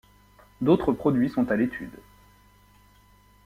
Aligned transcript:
D'autres 0.61 0.93
produits 0.93 1.29
sont 1.29 1.47
à 1.51 1.55
l'étude. 1.55 1.93